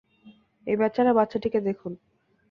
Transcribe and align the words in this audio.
এই 0.67 0.75
বেচারা 0.77 1.11
বাচ্চাটিকে 1.13 1.59
দেখুন! 1.61 1.93